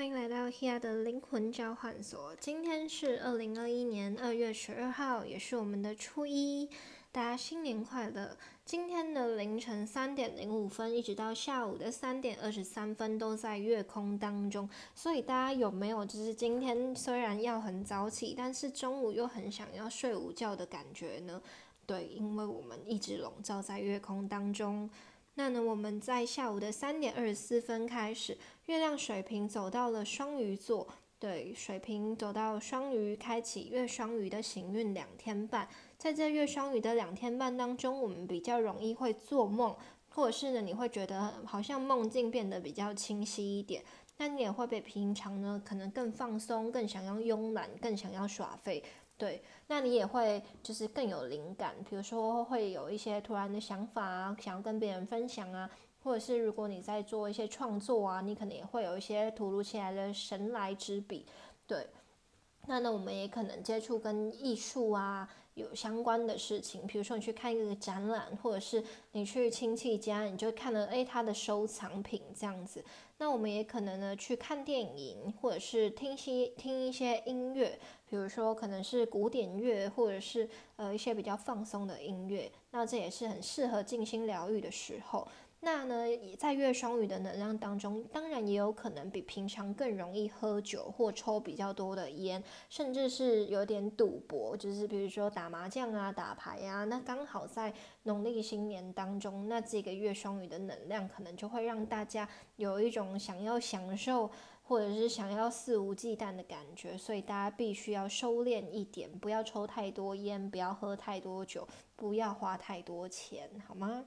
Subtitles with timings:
[0.00, 2.34] 欢迎来到 Hea 的灵魂交换所。
[2.36, 6.70] 今天是二零二一年二月十二号，也是我们的初一，
[7.12, 8.34] 大家新年快乐！
[8.64, 14.66] 今天的凌晨三点零五分，一直到下午的三点二十三分，都在月空当中。
[14.94, 21.42] 所以大家有没有就是今天虽然要很早起，但是中午又很想要睡午觉的感觉呢？
[21.84, 24.88] 对，因为我们一直笼罩在月空当中。
[25.34, 28.36] 那呢，我们在下午的三点二十四分开始，
[28.66, 30.86] 月亮水瓶走到了双鱼座，
[31.18, 35.68] 对，水瓶走到双鱼，开启月双鱼的行运两天半。
[35.96, 39.74] 在这月双鱼的两天半当中，我们比较容易会做梦，
[40.08, 43.82] 或者是呢，你会觉得好像梦境变得比较清晰一点。
[44.18, 48.82] 那你也会比平常呢，可能更放松，更想要慵懒，更想要耍废。
[49.20, 55.70] 对，那你也会就是更有灵感，比如说会有一些突然的想法啊，想要跟别人分享啊，
[56.02, 61.26] 或者是如果你在做一些创作啊，你可能也会有一些突如其来的神来之笔。
[61.66, 61.86] 对，
[62.66, 65.28] 那呢，我们也可能接触跟艺术啊。
[65.60, 72.82] 有相关的事情，比如说你去看一个展览，或者是你去亲戚家，你就看了诶他的收藏品这样子。
[73.18, 82.50] 那我们也可能呢去看电影，或者是听些听一些音乐，比如说可能是古典乐，或者是呃一些比较放松的音乐。
[82.70, 85.28] 那这也是很适合静心疗愈的时候。
[85.62, 85.94] 那呢，
[86.38, 96.84] 在月双鱼的能量当中，当然也有可能比平常更容易喝酒或抽比较多的烟，甚至是有点赌博，就是比如说打麻将啊、打牌啊。
[96.84, 104.30] 那刚好在农历新年当中，那这个月双鱼的能量可能就会让大家有一种想要享受
[104.62, 114.06] 或者是想要肆无忌惮的感觉，所以大家必须要收敛一点，不要抽太多烟，不要喝太多酒，不要花太多钱，好吗？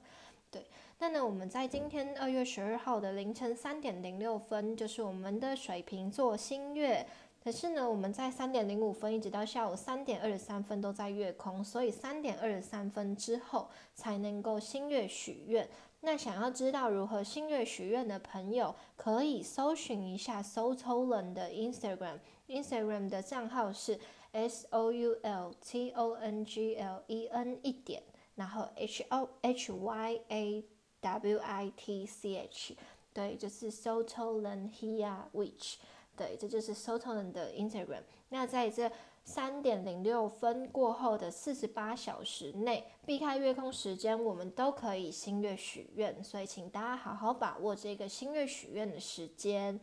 [0.50, 0.64] 对，
[0.98, 7.06] 那呢，我们在今天二月十二号的凌晨三点零六分，就是我们的水瓶座新月。
[7.42, 15.68] 可是呢，我们在三点零五分一直到下午三点二十三分都在月空，所以三点二十三分之后才能够新月许愿。
[16.00, 23.98] 那想要知道如何新月许愿的朋友，可以搜寻一下 Soultolen 的 Instagram，Instagram 的账号是
[24.32, 28.02] S O U L T O N G L E N 一点。
[28.36, 30.64] 然后 H O H Y A
[31.04, 32.74] W I T C H，
[33.12, 35.74] 对，就是 Sotolandia，Which，
[36.16, 38.04] 对，这就是 Sotolan 的 Instagram。
[38.30, 38.90] 那在这
[39.22, 46.24] 三点零六分过后的四十八小时内，避开月空时间，我们都可以新月许愿。
[46.24, 49.78] 所以，请大家好好把握这个新月许愿的时间。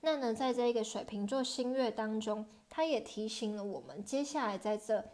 [0.00, 5.04] 那呢，在这个水瓶座新月当中，它也提醒了我们，接下来在这。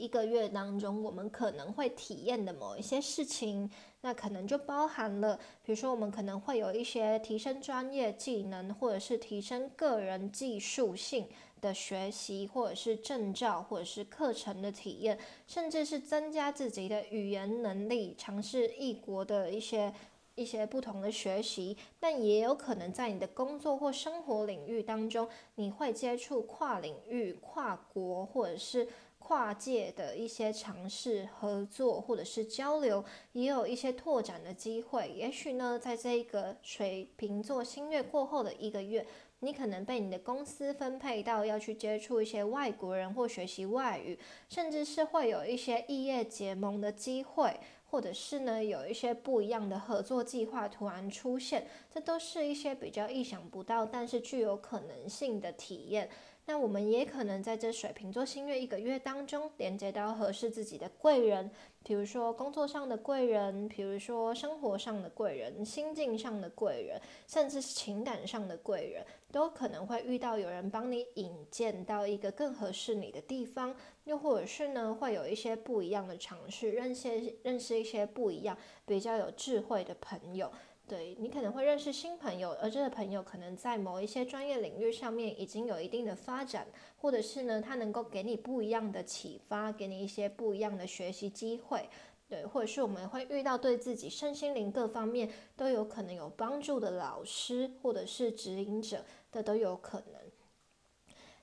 [0.00, 11.28] 一个月当中，我们可能会体验的某一些事情，那可能就包含了，比如说我们可能会有一些提升专业技能，或者是提升个人技术性
[11.60, 19.92] 的学习，或者是证照，或者是课程的体验，甚至是增加自己的语言能力，尝试异国的一些
[20.34, 21.76] 一些不同的学习。
[22.00, 28.88] 但也有可能在你的工作或生活领域当中，你会接触跨领域、跨国，或者是。
[29.20, 35.08] 跨界的一些尝试、合作或者是交流，也有一些拓展的机会。
[35.08, 39.06] 也许呢，在这个水瓶座新月过后的一个月，
[39.38, 47.60] 你可能被你的公司分配到要去接触一些外国人或学习外语，甚至是会有一些异业结盟的机会，
[47.90, 51.68] 或者是呢有一些不一样的合作计划突然出现。
[51.92, 56.10] 这都是一些比较意想不到，但是具有可能性的体验。
[56.46, 61.48] 那我们也可能在这水瓶座新月一个月当中，连接到合适自己的贵人，
[61.84, 73.72] 比如说工作上的贵人，比如说生活上的贵人，心境上的贵人，甚至是情感上的贵人，都可能会遇到有人帮你引荐到一个更合适你的地方，
[74.04, 80.50] 又或者是呢，会有一些不一样的尝试，认识认识一些不一样、比较有智慧的朋友。
[80.90, 86.66] 对你可能会认识新朋友，而这个朋友可能在某一些专业领域上面已经有一定的发展，
[86.96, 91.88] 或者是呢，他能够给你不一样的启发，给你一些不一样的学习机会。
[92.28, 100.20] 对，或者是我们会遇到对自己身心灵各方面都有可能有帮助的老师，或者是指引者的都有可能。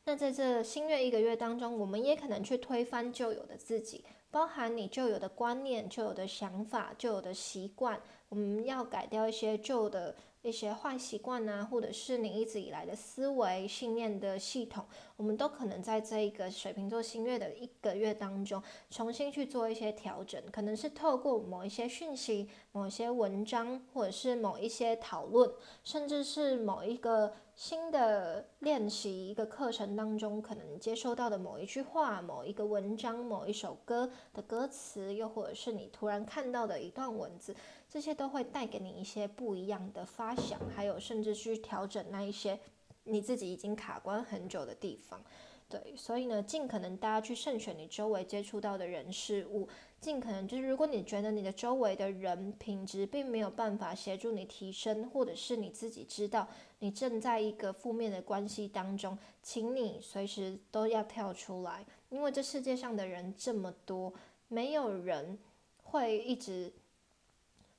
[0.03, 4.03] 那在这新月一个月当中，我们也可能去推翻旧有的自己。
[4.29, 7.99] 包含你旧有的观念、旧有的想法、旧有的习惯，
[8.29, 14.85] 我们要改掉一些旧的一些坏习惯啊，或者是你一直以来的思维信念的系统，
[15.15, 25.51] 我们都可能在这一个水瓶座新月的一个月当中，重新去做一些调整，可能是透过某一些讯息、某一些文章，或者是某一些讨论，
[25.83, 37.55] 甚至是某一个新的练习、一个课程当中，可能接收到的某一句话、某一个文章、某一首歌的歌词，又或者是你突然看到的一段文字。
[37.97, 42.59] 这些都会带给你一些不一样的发想，还有甚至去调整那一些
[43.05, 45.19] 你自己已经卡关很久的地方。
[45.67, 49.67] 对，所以呢，尽可能大家去慎选你周围接触到的人事物，
[49.99, 56.47] 尽可能就是如果你觉得你的周围的人品质并没有办法协助你提升，或者是你自己知道
[56.77, 64.13] 你正在一个负面的关系当中，请你随时都要跳出来，因为这世界上的人这么多，
[64.49, 65.39] 没有人
[65.81, 66.71] 会一直。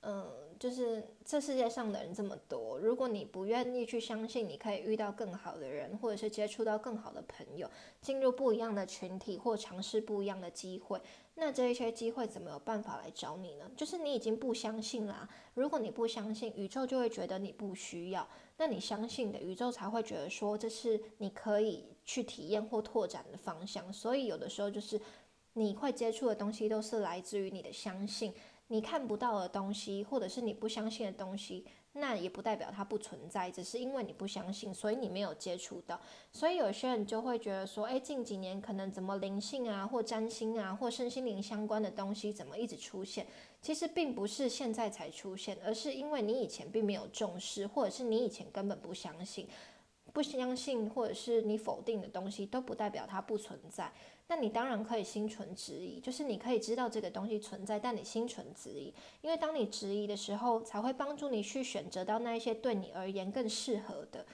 [0.02, 0.30] 嗯，
[0.60, 7.68] 就是这世界上的人这么多，如果你不愿意去相信，你可以遇到更好的人，或者是接触到更好的朋友，
[8.00, 11.00] 进入不一样的群体，或尝试不一样的机会，
[11.34, 13.68] 那这一些机会怎么有办法来找你呢？
[13.76, 15.28] 就是你已经不相信啦。
[15.54, 23.92] 如果你不相信，宇宙就会觉得你不需要，那你相信的宇宙才会觉得说这是你可以去体验或拓展的方向。
[23.92, 25.00] 所以有的时候就是
[25.54, 28.32] 你会接触的东西都是来自于你的相信。
[28.68, 35.98] 你看不到的东西，或者是你不相信的东西，那也不代表它不存在，只是因为你不相信，所以你没有接触到。
[36.32, 43.26] 所以有些人就会觉得说，哎，近几年可能怎么灵性啊，或占星啊，或身心灵相关的东西怎么一直出现？
[43.62, 49.48] 其实并不是现在才出现，而是因为你以前并没有重视，或者是你以前根本不相信。
[50.12, 53.92] 不相信或者是你否定的东西，都不代表它不存在。
[54.28, 58.92] 那你当然可以心存质疑，就是你可以知道这个东西存在，但你心存质疑，
[59.22, 64.24] 因为当你质疑的时候，才会帮助你去选择到那一些对你而言更适合的。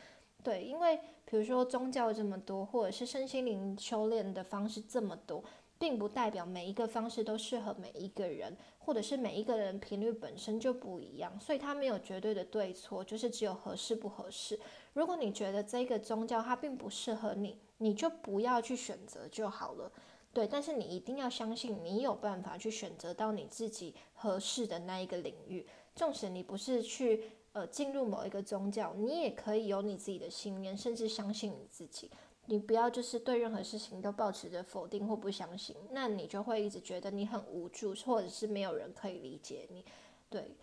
[0.43, 5.43] 对，因为比如说宗教这么多，或者是身心灵修炼的方式这么多，
[5.79, 14.59] 并不代表每一个方式都适合每一个人，或者是每一个人频率本身就不一样，所以它没有绝对的对错，就是只有合适不合适。
[14.95, 19.93] 如果你觉得这个宗教它并不适合你，你就不要去选择就好了，
[20.33, 20.47] 对。
[20.47, 25.67] 但是你一定要相信，你有办法去选择到你自己合适的那一个领域。
[25.95, 32.11] 纵使你不是去呃进入某一个宗教，你也可以有你自己的信念，甚至相信你自己。
[32.47, 39.85] 你不要就是对任何事情都保持着否定或不相信，那你就会一直觉得你很无助，或者是没有人可以理解你。
[40.29, 40.55] 对，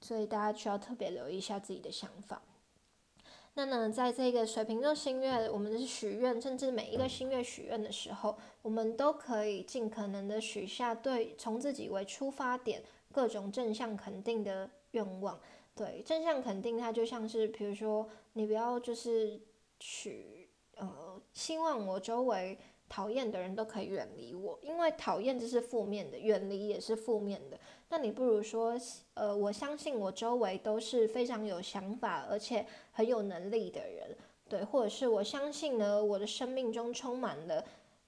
[0.00, 2.42] 所以大家需要特别留意一下自己的想法。
[3.58, 15.40] 那呢，在这个水瓶座新月，我们是许愿，甚至每一个新月许愿的时候，我们都可以尽可能的许下对从自己为出发点各种正向肯定的愿望。
[15.74, 19.40] 对，正向肯定它就像是，比如说你不要就是
[19.80, 22.58] 许呃，希望我周围
[22.90, 27.58] 讨厌的人都可以远离我，因为讨厌这是负面的，远离也是负面的。
[27.88, 28.76] 那你不如说，
[29.14, 34.16] 呃，我相信我周围都是非常有想法而且很有能力的人，
[34.48, 37.64] 对，或者是我相信呢，我的生命中充满了，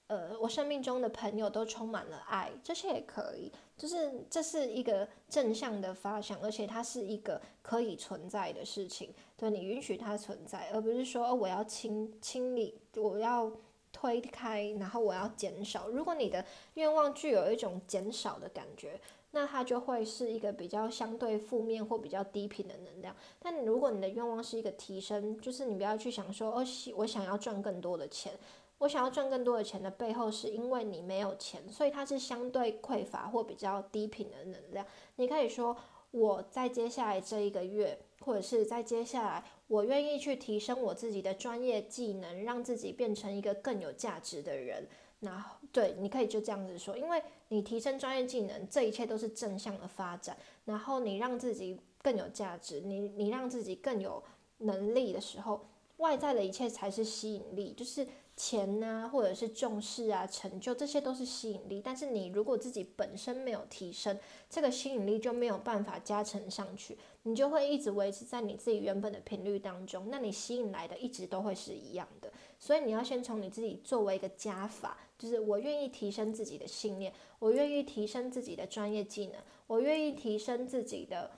[0.07, 13.49] 呃，我生命中的朋友都充满了爱，这些也可以，就是这是一个正向的发想，而且它是一个可以存在的事情，对你允许它存在，而不是说我要清清理，我要
[13.93, 15.87] 推开，然后我要减少。
[15.87, 16.43] 如果你的
[16.73, 18.99] 愿望具有一种减少的感觉。
[19.31, 23.15] 那它就会是一个比较相对负面或比较低频的能量。
[23.39, 26.65] 但如果你的愿望是一个提升，就是你不要去想说，哦，
[26.95, 28.33] 我想要赚更多的钱，
[28.79, 34.85] 我想要赚更多的钱的背后是因为你没有钱，所以它是相对匮乏或比较低频的能量。
[35.17, 35.77] 你可以说，
[36.11, 44.87] 我在接下来这一个月，或者是在接下来，我愿意去提升我自己的专业技能，让自己变成一个更有价值的人。
[45.19, 50.37] 然后对，你可以就这样子说，因为你提升专业技能，这一切都是正向的发展。
[50.65, 54.23] 然后你让自己更有价值，你你让自己更有
[54.59, 58.07] 能力的时候，外在的一切才是吸引力，就是
[58.37, 61.81] 钱呐，或者是重视啊、成就，这些都是吸引力。
[61.83, 64.17] 但是你如果自己本身没有提升，
[64.49, 72.31] 这个吸引力就没有办法加成上去，你就会一直维持在你自己原本的频率当中，那你吸引来的一直都会是一样的。
[72.59, 74.97] 所以你要先从你自己作为一个加法。
[75.17, 79.35] 就是我愿意提升自己的信念，我愿意提升自己的专业技能，
[79.67, 81.31] 我愿意提升自己的，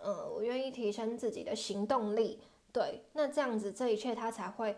[0.00, 2.38] 呃，我愿意提升自己的行动力。
[2.72, 4.76] 对，那这样子这一切它才会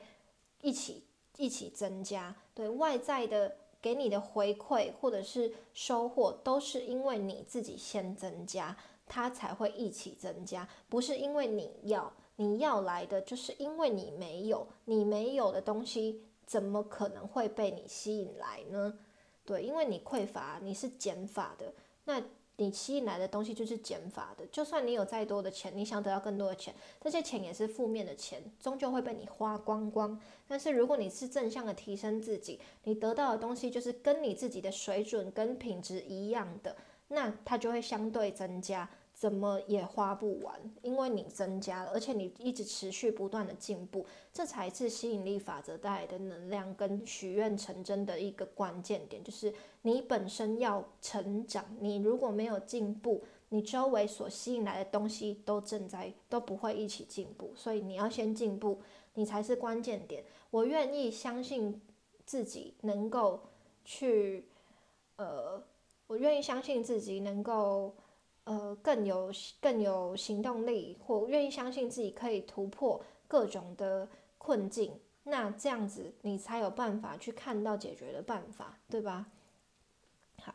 [0.63, 1.05] 一起
[1.37, 2.35] 一起增加。
[2.55, 8.77] 对外在的给你的回馈或者是收获，都是因为你自己先增加。
[9.13, 18.99] 它才会一起增加，不是因为你要你要来的，就是因为你没有，你没有的东西怎么可能会被你吸引来呢？
[19.45, 22.23] 对，因为你匮乏，你是减法的，那
[22.57, 24.47] 你吸引来的东西就是减法的。
[24.47, 30.19] 就算你有再多的钱，你想得到更多的钱，这些钱也是负面的钱，终究会被你花光光。
[30.49, 36.75] 但是如果你是正向的提升自己，你得到的东西就是跟你自己的水准跟品质一样的，
[37.09, 38.89] 那它就会相对增加。
[39.21, 58.81] 怎么也花不完，因为你增加了，而且你一直持续不断的进步，这才是吸引力法则带来的能量跟许愿成真的一个关键点，就是你本身要成长，你如果没有进步，你周围所吸引来的东西都正在都不会一起进步，所以你要先进步，
[59.13, 60.25] 你才是关键点。
[60.51, 61.79] 我愿意相信
[62.25, 63.43] 自己能够
[63.85, 64.49] 去，
[65.17, 65.63] 呃，
[66.07, 67.95] 我愿意相信自己能够。
[68.51, 69.31] 呃，更有
[69.61, 79.27] 更有行动力，或愿意相信自己可以突破各种的困境，那这样子你才有办法去看到解决的办法，对吧？
[80.43, 80.53] 好，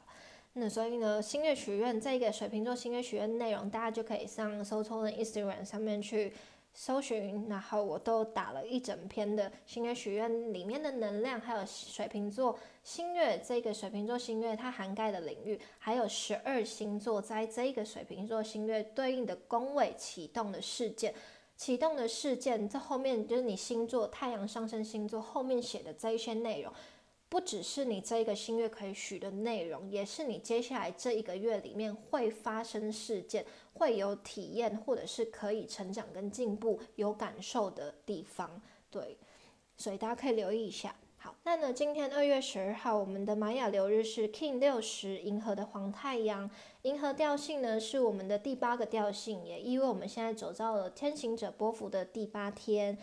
[0.51, 6.33] 那所以呢，星月许愿这个水瓶座星月许愿内容，大家就可以上搜抽的 Instagram 上面去。
[6.77, 21.15] 搜寻，然后我都打了一整篇的星月许愿里面的能量，还有水瓶座星月这个水瓶座星月它涵盖的领域，还有十二星座在这个水瓶座星月对应的宫位启动的事件，
[21.55, 26.71] 启动的事件这后面就是你星座太阳上升星座后面写的这一些内容。
[27.27, 38.61] 不只是你这一个新月可以许的内容，也是你接下来这一个月里面会发生事件、会有体验，或者是可以成长跟进步、有感受的地方。
[38.89, 39.17] 对，
[39.75, 40.95] 所以大家可以留意一下。
[41.17, 46.49] 好，那呢，今天二月十二号，我们的玛雅流日是 King 六十银河的黄太阳，
[46.83, 52.97] 银河调性呢是我们的第八个调性，也意味我们现在走到了天行者波幅的第八天。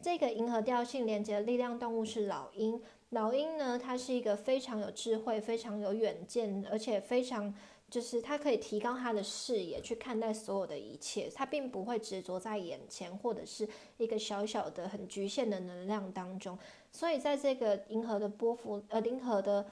[0.00, 2.80] 这个银河调性连接的力量动物是老鹰。
[3.14, 7.54] 老鹰呢，它是一个非常有智慧、非常有远见，而且非常
[7.88, 13.68] 就是它可以提高它的视野去看待所有的一切，它并不会执着在眼前或者是
[13.98, 16.58] 一个小小的、很局限的能量当中。
[16.90, 19.64] 所以在这个银河的波幅，呃，银河的。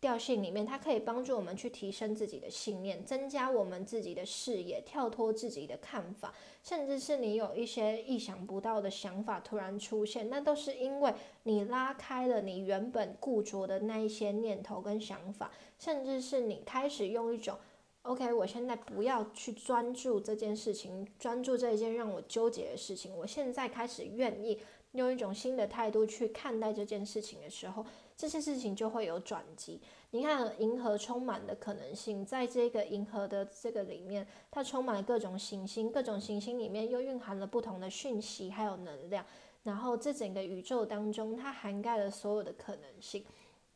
[0.00, 11.12] 调性里面，它可以帮助我们去提升自己的信念，增加我们自己的视野，跳脱自己的看法，甚至是你有一些意想不到的想法突然出现，那都是因为
[11.42, 15.50] 你拉开了你原本固着的那一些念头跟想法，
[15.80, 17.58] 甚至是你开始用一种
[18.02, 24.60] “OK，我现在不要去专注这件事情，专注这一件让我纠结的事情，我现在开始愿意
[24.92, 27.84] 用一种新的态度去看待这件事情的时候。”
[28.18, 29.80] 这些事情就会有转机。
[30.10, 39.24] 你看，银河充满的可能性，在这个银河的这个里面，它充满了各种行星，各种行星里面又蕴含了不同的讯息，还有能量。
[39.62, 43.24] 然后，这整个宇宙当中，它涵盖了所有的可能性，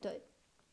[0.00, 0.20] 对。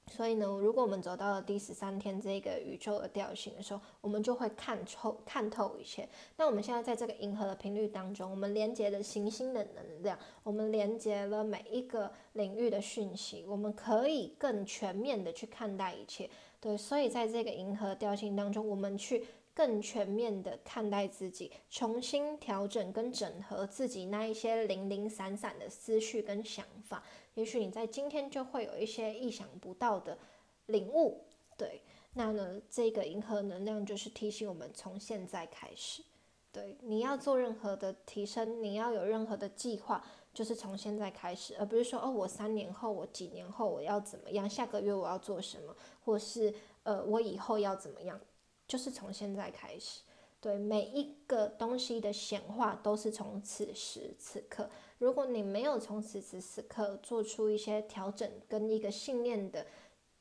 [0.09, 6.09] 所以呢，如果我们走到了第十三天这个宇宙的调性的时候，我们就会看透看透一切。
[6.35, 16.29] 那我们现在在这个银河的频率当中，我们连接了行星的能量，我们连接了每一个领域的讯息，我们可以更全面的去看待一切。
[16.59, 19.23] 对，所以在这个银河调性当中，我们去
[19.59, 27.03] 更全面的看待自己，重新调整跟整合自己那一些零零散散的思绪跟想法。
[27.33, 30.17] 也许你在今天就会有一些意想不到的
[30.67, 31.25] 领悟，
[31.57, 31.81] 对，
[32.13, 36.01] 那呢，这个银河能量就是提醒我们从现在开始，
[36.53, 40.01] 对，你要做任何的提升，你要有任何的计划，
[40.33, 45.75] 就是从现在开始，而不是说哦，我三年后，我几年后我要怎么样，下个月我要做什么，
[46.05, 48.17] 或是呃，我以后要怎么样，
[48.69, 50.01] 就是从现在开始，
[50.39, 54.69] 对，每一个东西的显化都是从此时此刻。
[54.99, 59.65] 如果你没有从此时此刻做出一些调整跟一个信念的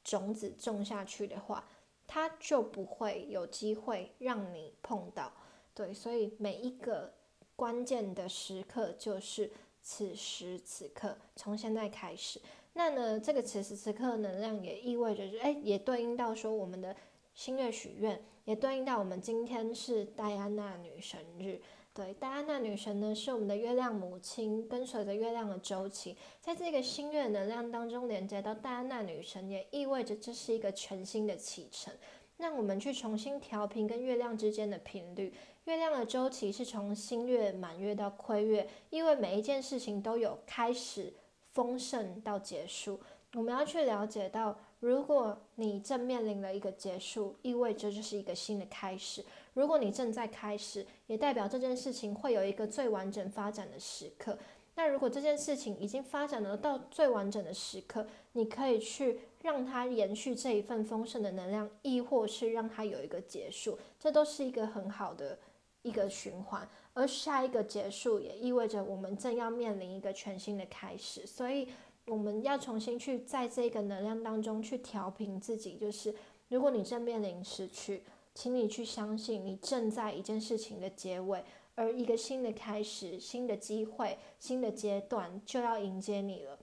[0.03, 1.69] 种子种下去的话，
[2.07, 5.31] 它就不会有机会让你碰到。
[5.75, 7.13] 对，所以每一个
[7.55, 9.51] 关键的时刻就是
[9.83, 12.41] 此时此刻，从现在开始。
[12.73, 16.97] 那呢，这个此时此刻能量也意味着，哎，也对应到说我们的
[17.35, 21.61] 星月许愿，也对应到我们今天是戴安娜女神日。
[21.93, 31.93] 对，戴安娜女神呢是我们的月亮母亲，跟随着月亮的周期，在这个新月能量当中连接到戴安娜女神，也意味着这是一个全新的启程，
[32.39, 35.35] 让我们去重新调频跟月亮之间的频率。
[35.65, 41.13] 月亮的周期是从新月、满月到亏月，因为每一件事情都有开始
[41.53, 42.99] 丰盛到结束。
[43.35, 49.23] 我们要去了解到，如果你正面临了一个结束，意味着这是一个新的开始；
[49.55, 54.39] 如果你正在开始，也代表这件事情会有一个最完整发展的时刻。
[54.77, 65.37] 那如果这件事情已经发展了到最完整的时刻，你可以去让它延续这一份丰盛的能量，亦或是让它有一个结束，这都是一个很好的
[65.83, 66.69] 一个循环。
[66.95, 71.67] 而下一个结束也意味着我们正要面临一个全新的开始，所以。
[72.09, 76.15] 我们要重新去在这个能量当中去调频自己，就是
[76.49, 78.03] 如果你正面临失去，
[78.35, 86.59] 请你去相信你正在一件事情的结尾，而一个新的开始、新的机会、新的阶段就要迎接你了。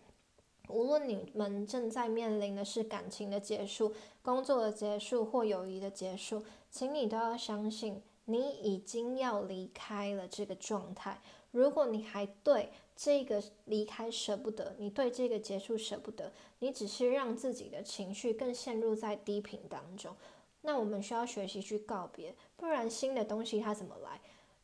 [0.70, 11.22] 无论你们正在面临的是感情的结束、工作的结束或友谊的结束，请你都要相信你已经要离开了这个状态。
[11.52, 20.16] 如果你还对这个离开舍不得，你对这个结束舍不得，你只是让自己的情绪更陷入在低频当中。
[20.62, 24.22] 那我们需要学习去告别，不然新的东西它怎么来？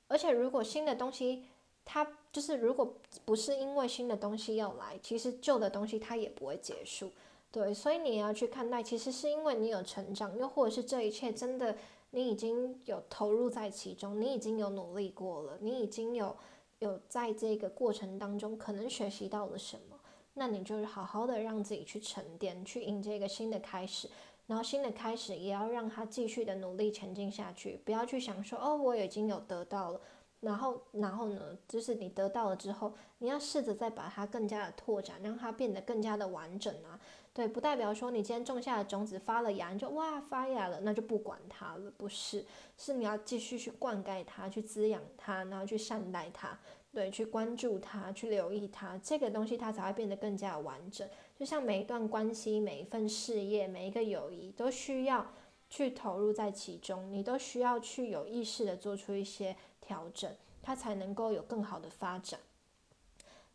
[0.07, 1.43] 而且如果新的东西
[1.83, 2.95] 它就是如果
[3.25, 7.11] 不是因为新的东西要来，其实旧的东西它也不会结束。
[7.51, 11.75] 对，所以你要去看待，其实是因为你有成长，又或者是这一切真的
[12.11, 16.33] 你已经有投入在其中，你已经有努力过了，你已经有。
[16.81, 19.99] 有在这个过程当中可能学习到了什么，
[20.33, 24.09] 那你就是好好的让自己去沉淀，去迎接一个新的开始，
[24.47, 30.01] 然后新的开始也要让他继续的努力前进下去，不要去想说哦我已经有得到了，
[30.39, 36.99] 然后然后呢，就是你得到了之后，你要试着再把它更加的拓展，让它变得更加的完整啊。
[37.33, 42.45] 对，不代表说你今天种下的种子发了芽，你就哇发芽了，那就不管它了，不是，
[42.77, 46.59] 是你要继续去灌溉它，去滋养它，然后去善待它，
[46.91, 51.07] 对，去关注它，去留意它，这个东西它才会变得更加完整。
[51.39, 55.25] 就像每一段关系、每一份事业、每一个友谊，都需要
[55.69, 60.29] 去投入在其中，你都需要去有意识的做出一些调整，
[60.61, 62.41] 它才能够有更好的发展。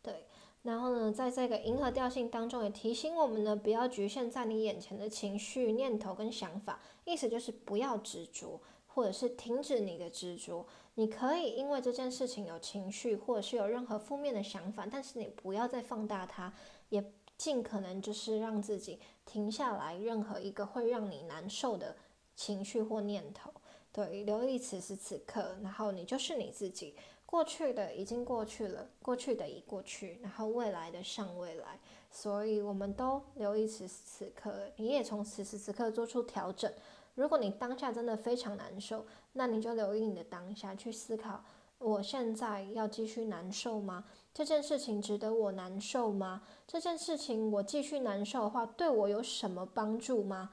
[0.01, 0.25] 对。
[0.67, 10.67] 然后呢，在这个银河调性当中，也提醒我们呢，不要局限在你眼前的情绪、念头跟想法，意思就是不要执着，或者是停止你的执着。
[10.95, 16.53] 你可以因为这件事情有情绪，或者是有任何负面的想法，但是你不要再放大它，
[16.89, 21.95] 也尽可能就是让自己停下来，任何一个会让你难受的
[22.35, 23.49] 情绪或念头，
[23.93, 26.93] 对，留意此时此刻，然后你就是你自己。
[27.27, 31.77] 过去的已经过去了，过去的已过去，然后未来的尚未来，
[32.09, 36.71] 所以我们都留意此时此刻，你也从此时此刻做出调整。
[37.15, 41.43] 如果你当下真的非常难受，那你就留意你的当下，去思考：
[41.79, 44.05] 我现在要继续难受吗？
[44.33, 46.43] 这件事情值得我难受吗？
[46.65, 50.51] 这件事情我继续难受的话，对我有什么帮助吗？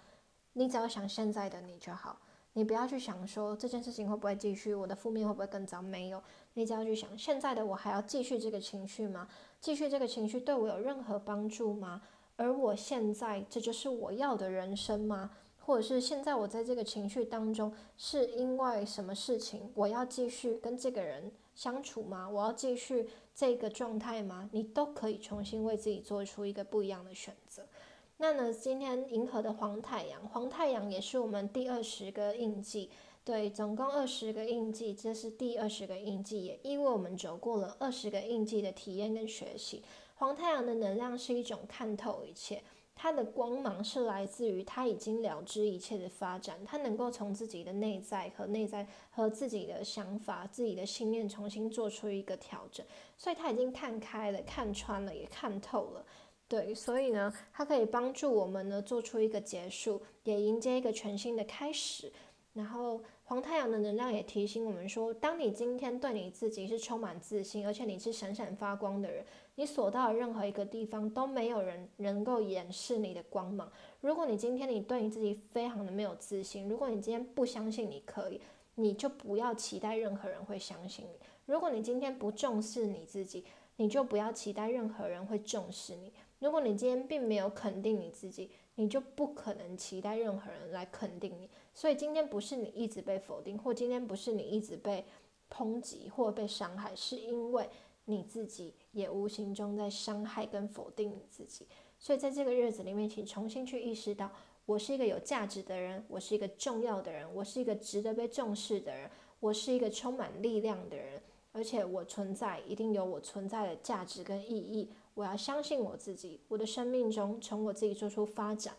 [0.55, 2.19] 你只要想现在的你就好。
[2.55, 5.83] 你不要去想说这件事情会不会继续，我的负面会不会更糟？
[5.83, 6.23] 没有，
[6.55, 9.29] 你只要去想现在的我还要继续这个情绪吗？
[9.61, 12.03] 继续这个情绪对我有任何帮助吗？
[12.37, 15.31] 而我现在这就是我要的人生吗？
[15.59, 19.71] 或者是现在我在这个情绪当中是因为什么事情？
[19.75, 22.29] 我要继续跟这个人相处吗？
[22.29, 24.49] 我要继续这个状态吗？
[24.53, 27.67] 你都可以重新为自己做出一个不一样的选择。
[28.17, 28.53] 那呢？
[28.53, 32.89] 今天银河的黄太阳，黄太阳也是我们第二十个印记。
[33.25, 39.83] 对，总共二十个印记，这是第二十个印记，也因为我们走过了二十个印记的体验跟学习。
[40.15, 42.63] 黄太阳的能量是一种看透一切，
[42.95, 52.87] 它的光芒是来自于它已经了知一切的发展，它能够从自己的内在和内在和自己的想法、自己的信念重新做出一个调整，
[53.19, 56.07] 所以他已经看开了、看穿了，也看透了。
[56.55, 62.13] 对，所以呢，它可以帮助我们呢做出一个结束，也迎接一个全新的开始。
[62.53, 73.69] 然后黄太阳的能量也提醒我们说，当你今天对你自己是充满自信，而且你是闪闪发光的人，你所到的任何一个地方都没有人能够掩饰你的光芒。
[74.01, 78.41] 如果你今天你对你自己非常的没有自信，如果你今天不相信你可以，
[78.77, 81.19] 你就不要期待任何人会相信你。
[81.47, 83.45] 如果你今天不重视你自己，
[83.77, 86.13] 你就不要期待任何人会重视你。
[86.41, 91.49] 如果你今天并没有肯定你自己，你就不可能期待任何人来肯定你。
[91.73, 95.05] 所以今天不是你一直被否定，或今天不是你一直被
[95.51, 97.69] 抨击或被伤害，是因为
[98.05, 101.67] 你自己也无形中在伤害跟否定你自己。
[101.99, 104.31] 所以在这个日子里面，请重新去意识到，
[104.67, 114.91] 我是一个有价值的人，我是一个重要的人，我是一个值得被重视的人，我是一个充满力量的人，而且我存在一定有我存在的价值跟意义。
[115.15, 118.75] 我要相信我自己，我的生命中从我自己做出发展。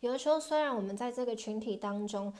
[0.00, 2.32] 有的时候，虽然我们在这个群体当中，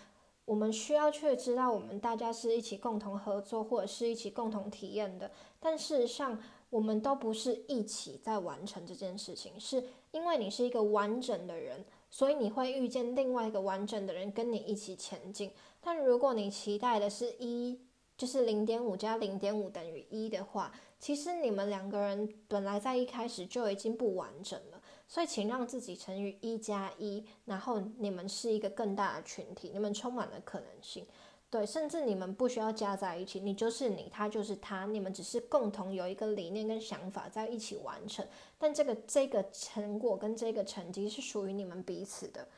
[0.44, 15.50] 我们需要去知道我们大家是一起共同合作，或者是一起共同体验的，但事实上，我们都不是一起在完成这件事情，是因为你是一个完整的人，所以你会遇见另外一个完整的人跟你一起前进。
[15.80, 17.78] 但如果你期待的是一，
[18.16, 24.80] 就是零点五加零点五等于一的话，其实你们两个人本来在一开始就已经不完整了。
[25.06, 31.04] 所以，请让自己乘以一加一，然后你们是一个更大的群体，你们充满了可能性。
[31.50, 38.26] 对，甚至你们不需要加在一起，你就是你，他就是他，你们只是共同有一个理念跟想法在一起完成。
[38.58, 42.48] 但这个这个成果跟这个成绩是属于你们彼此的，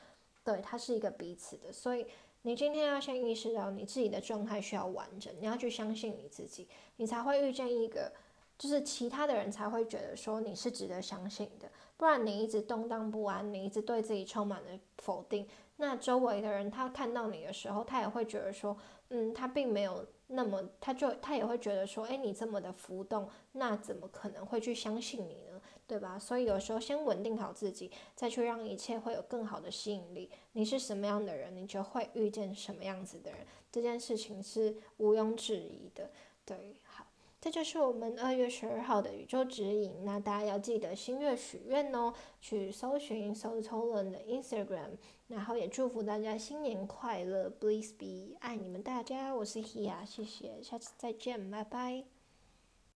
[0.44, 1.72] 对，它是一个彼此的。
[1.72, 2.06] 所以，
[2.46, 8.12] 你今天要先意识到你自己的状态需要完整，你要去相信你自己，你才会遇见一个，
[8.56, 11.68] 就是其他的人才会觉得说你是值得相信的。
[11.96, 15.44] 不然你一直动荡不安，你一直对自己充满了否定，
[15.78, 18.76] 那周围的人他看到你的时候，他也会觉得说，
[19.08, 25.60] 嗯，他并没有那么，他就他也会觉得说，哎，你这么的浮动，那怎么可能会去相信你呢？
[25.86, 26.18] 对吧？
[26.18, 30.30] 所以有时候先稳定好自己，再去让一切会有更好的吸引力。
[30.52, 36.10] 你是什么样的人，你就会遇见什么样子的人，这件事情是毋庸置疑的。
[36.44, 36.76] 对。
[36.84, 37.06] 好
[37.38, 40.04] 这就是我们二月十二号的宇宙指引。
[40.04, 44.96] 那大家要记得新月许愿哦，去搜寻 s o t o l a n 的 Instagram，
[45.28, 52.15] 然后也祝福大家新年快乐，Please be，爱你们大家，我是 Hia，谢谢，下次再见，拜拜。